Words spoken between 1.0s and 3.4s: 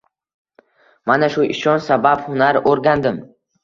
Mana shu ishonch sabab hunar oʻrgandim.